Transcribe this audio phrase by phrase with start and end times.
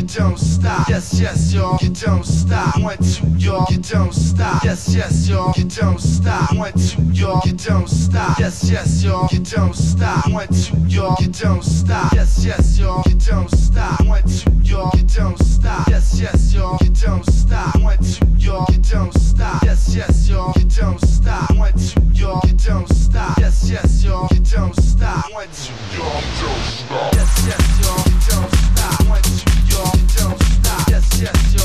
[0.00, 0.88] you don't stop.
[0.88, 2.80] Yes, yes, y'all, you don't stop.
[2.80, 4.64] One, two, y'all, you don't stop.
[4.64, 6.56] Yes, yes, y'all, you don't stop.
[6.56, 8.38] One, two, y'all, you don't stop.
[8.38, 10.30] Yes, yes, y'all, you don't stop.
[10.30, 12.12] One, two, y'all, you don't stop.
[12.14, 14.06] Yes, yes, y'all, you don't stop.
[14.06, 15.86] One, two, y'all, you don't stop.
[15.88, 17.76] Yes, yes, y'all, you don't stop.
[17.82, 19.62] One, two, y'all, you don't stop.
[19.62, 21.56] Yes, yes, y'all, you don't stop.
[21.56, 23.38] One, two, y'all, you don't stop.
[23.38, 25.30] Yes, yes, y'all, you don't stop.
[25.30, 27.12] One, two, y'all, you don't stop.
[27.12, 29.06] Yes, yes, y'all, you don't stop.
[29.06, 29.49] One, two.
[31.20, 31.59] сердце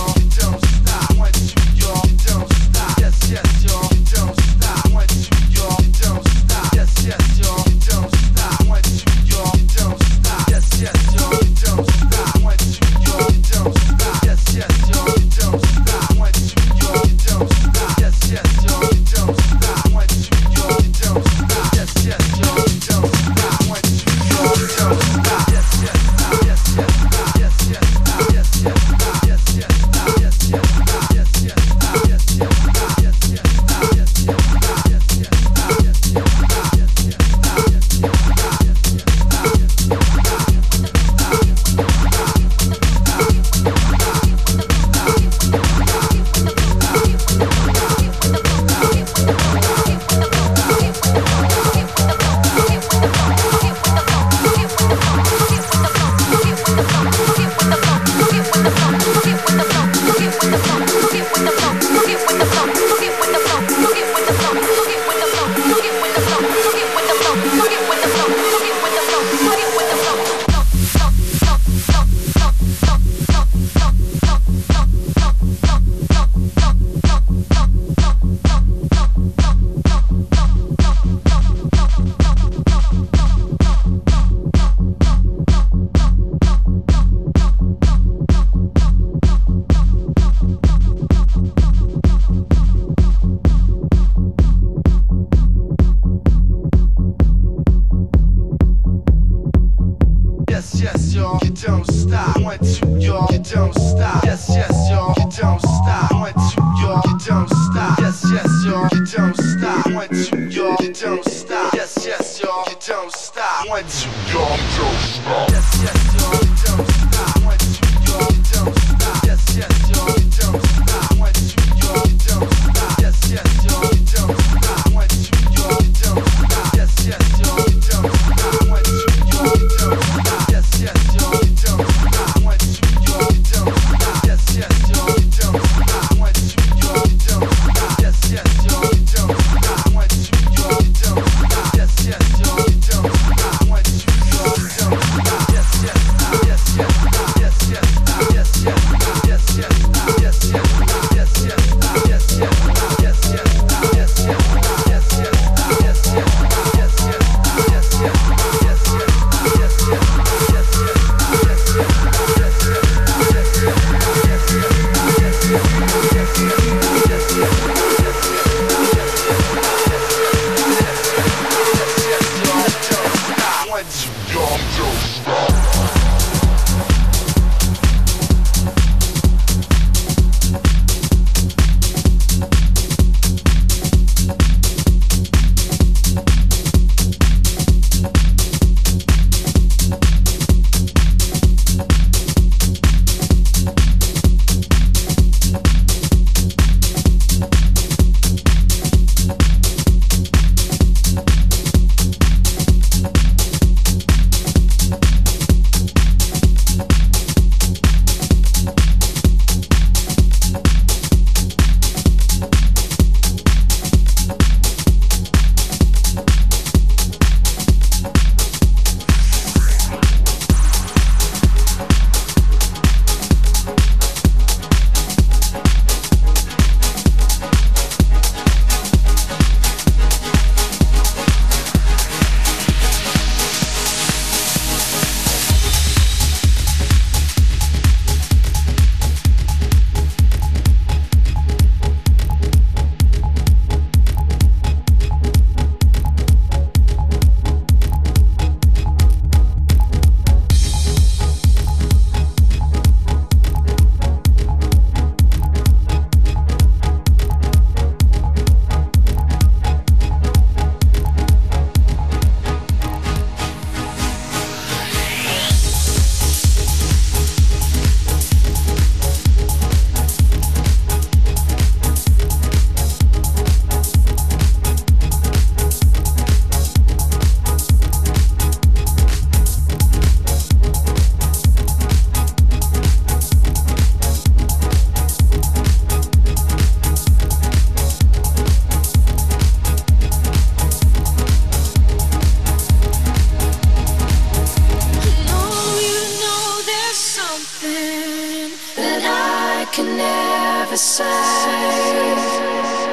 [299.75, 302.84] can never say.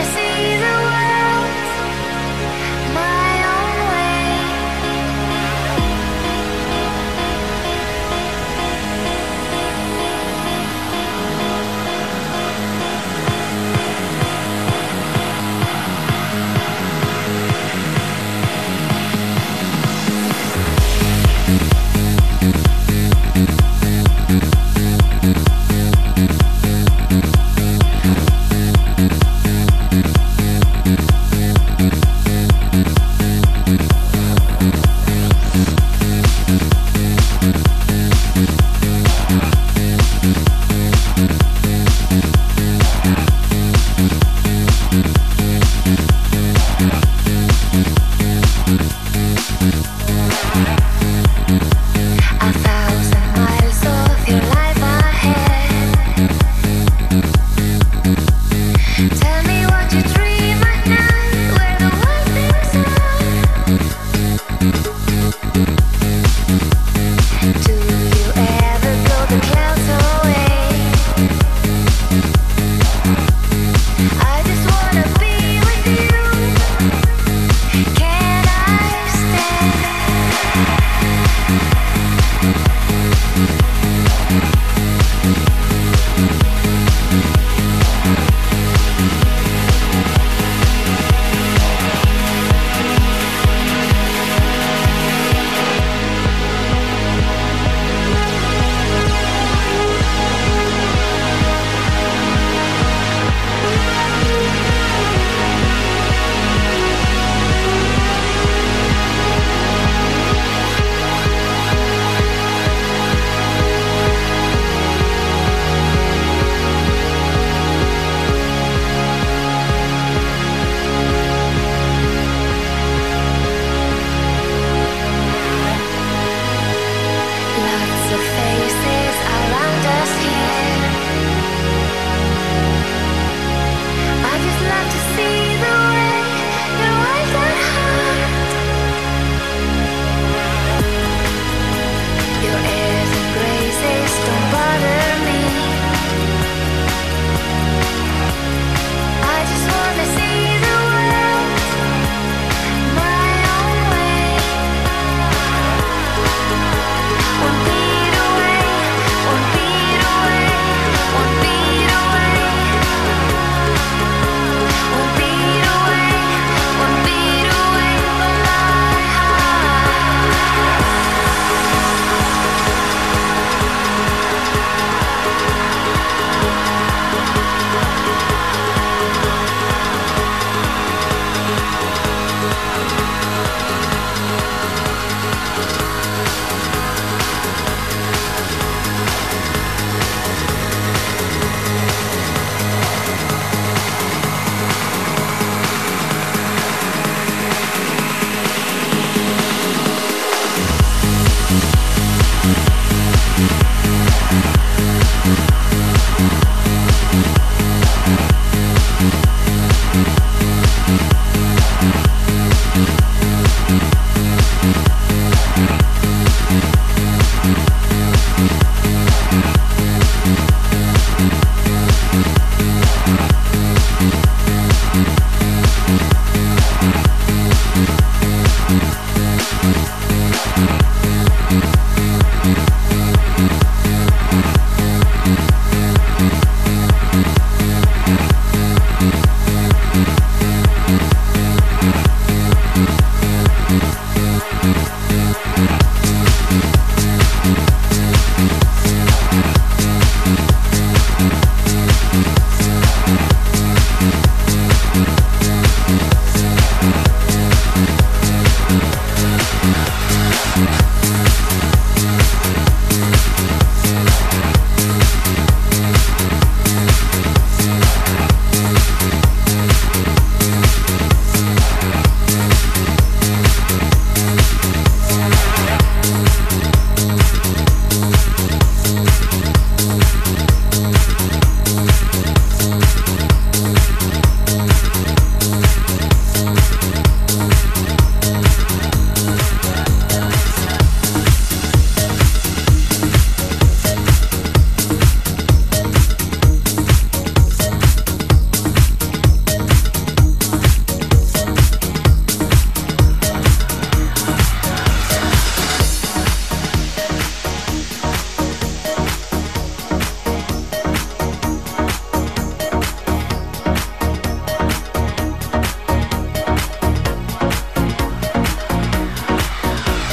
[0.00, 0.27] Thank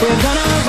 [0.01, 0.64] We're gonna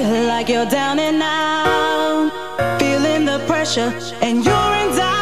[0.00, 2.30] like you're down and out,
[2.78, 5.21] feeling the pressure, and you're in doubt.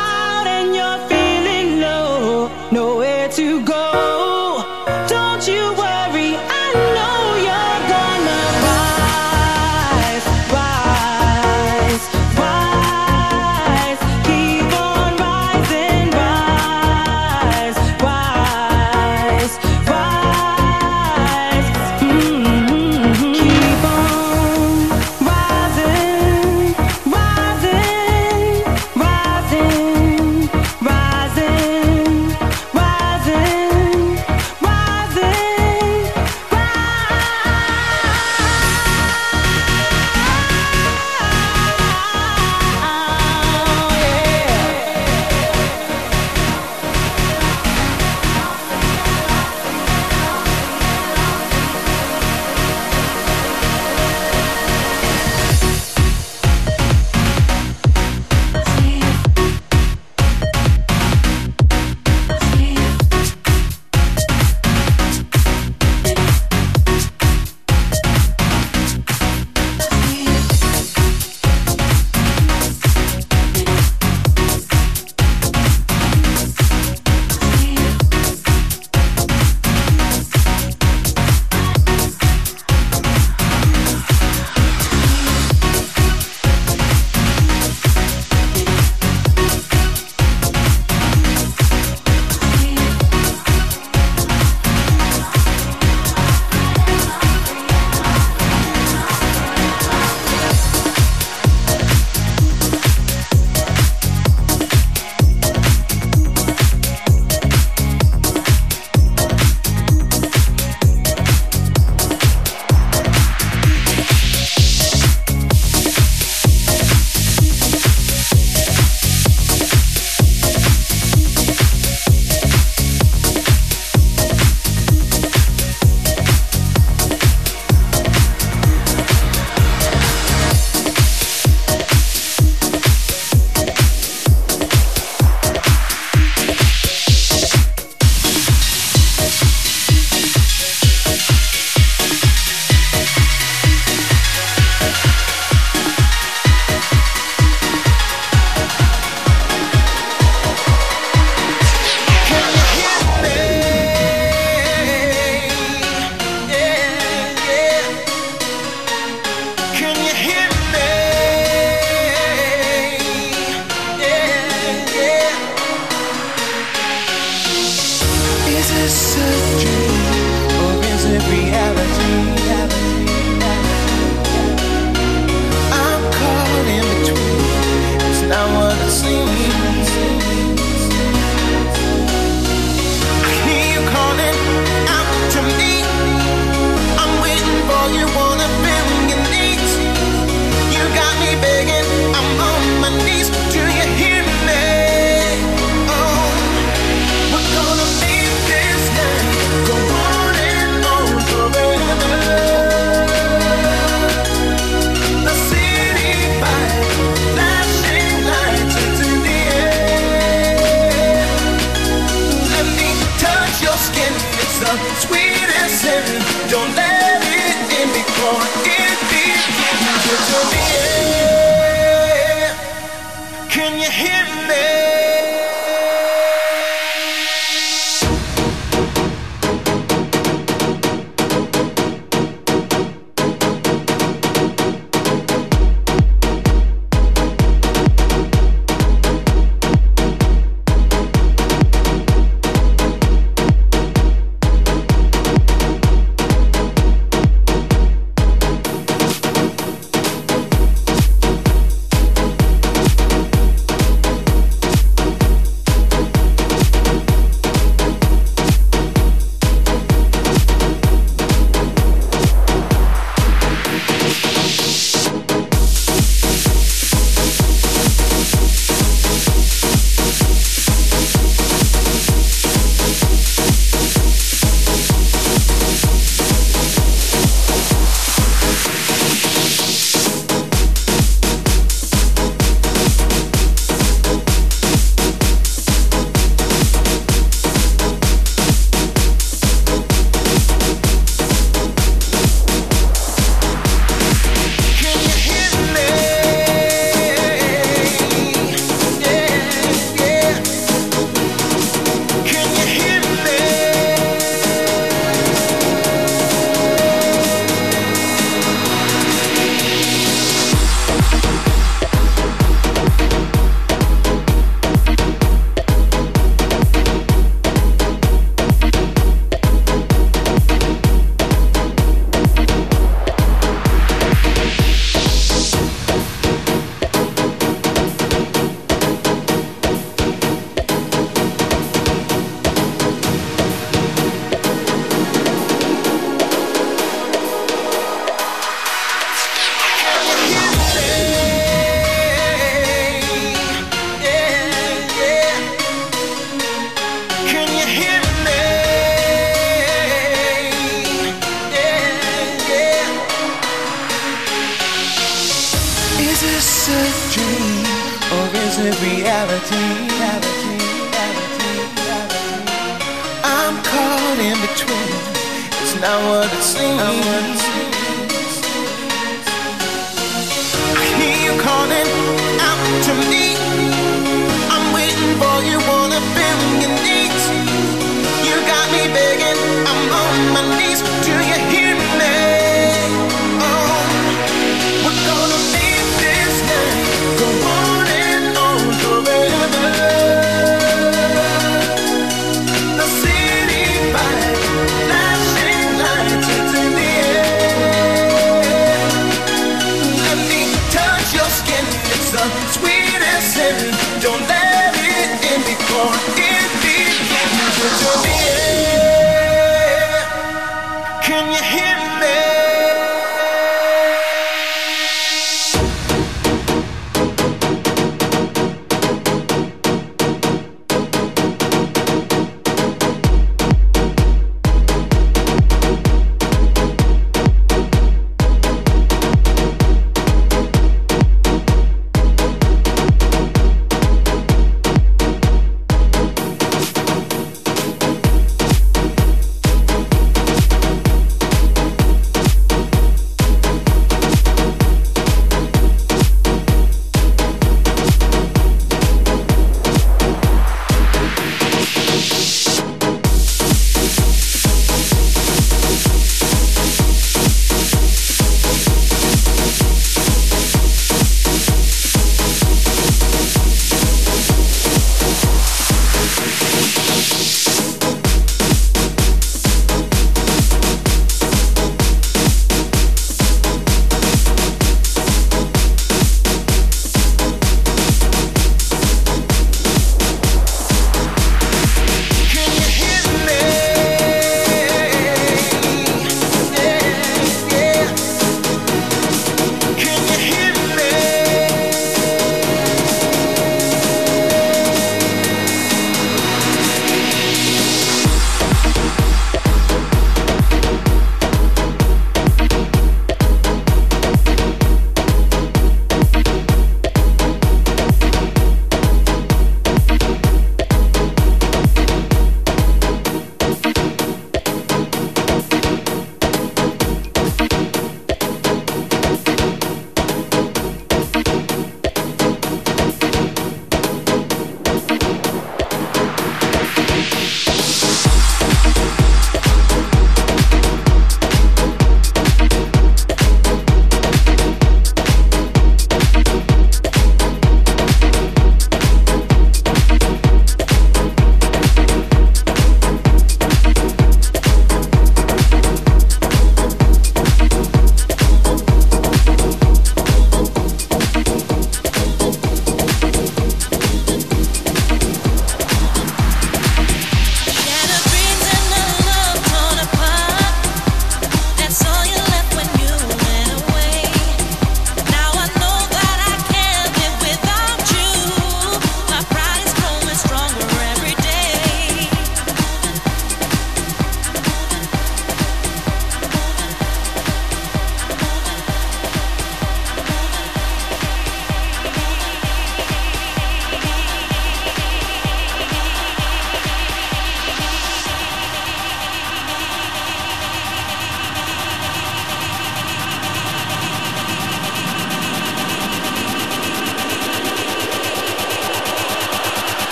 [214.60, 216.29] The sweetest sin.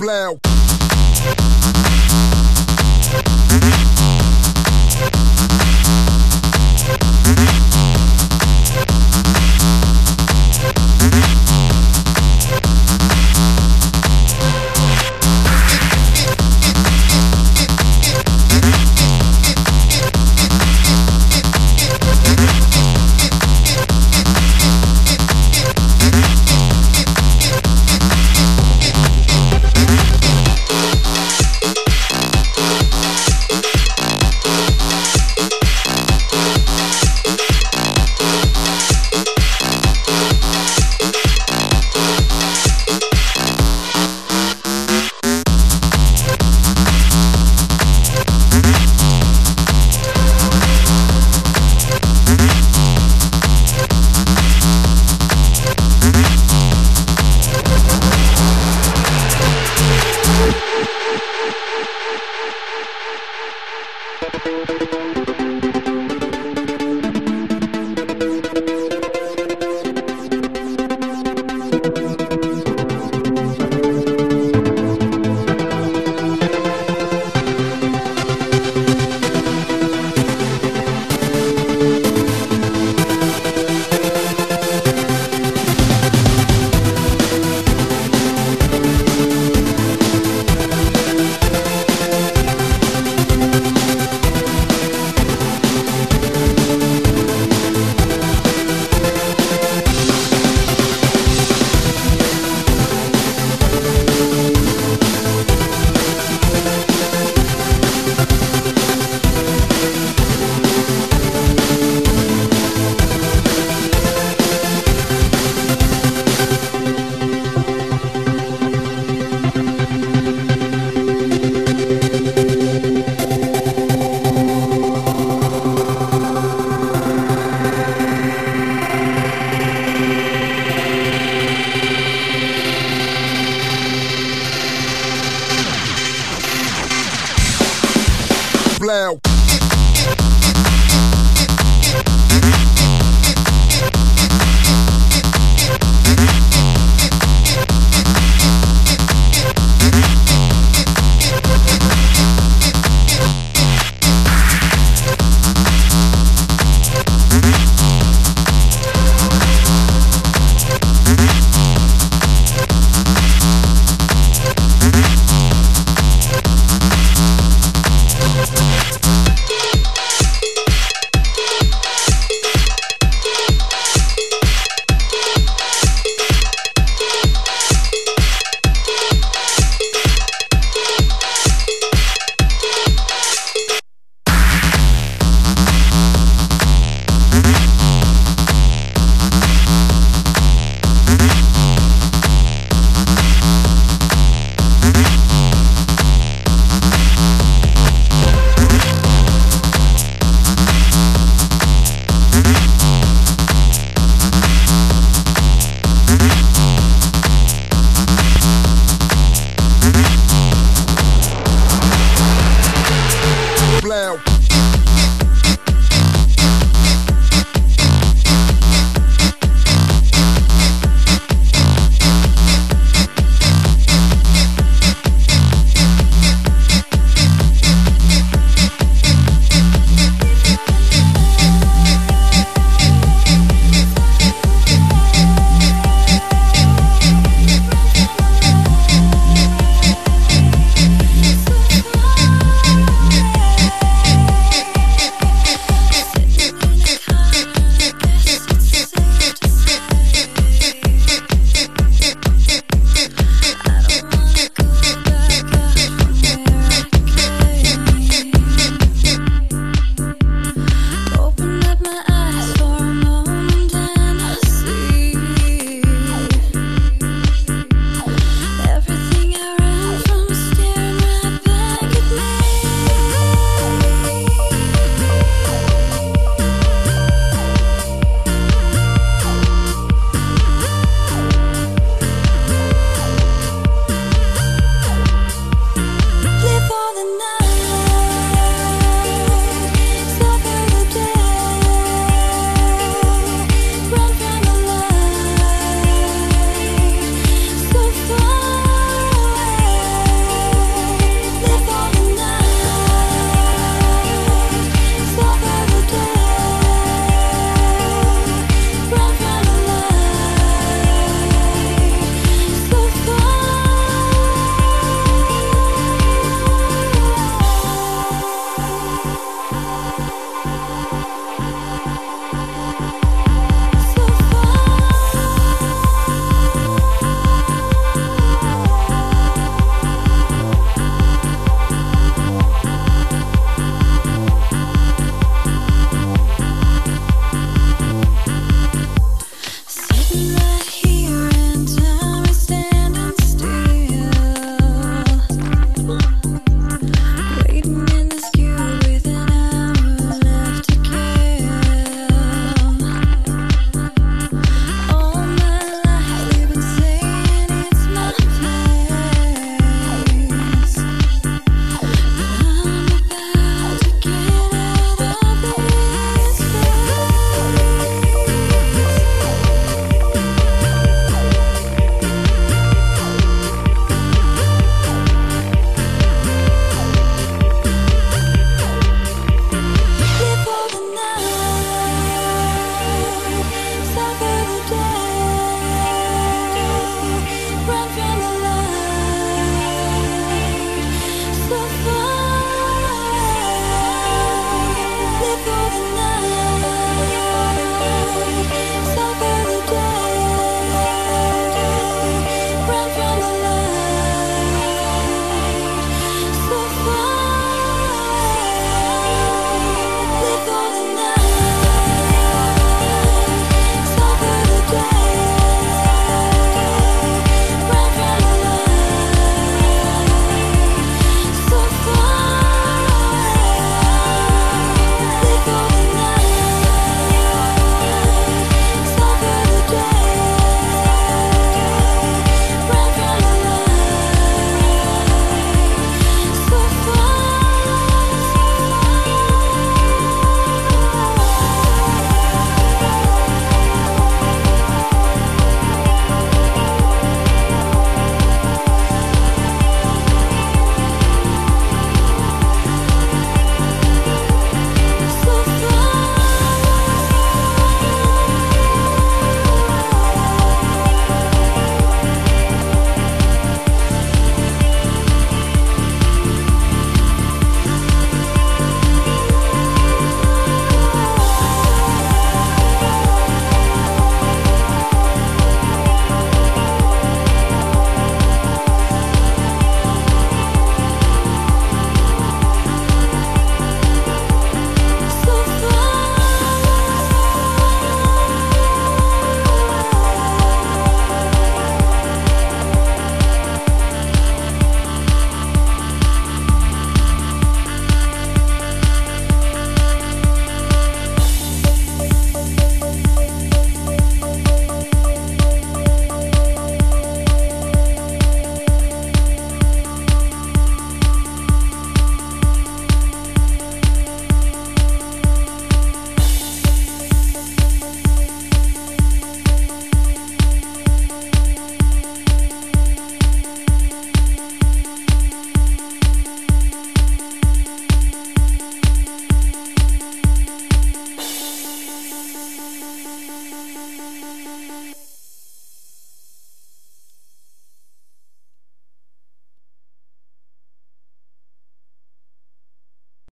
[0.00, 0.40] blow.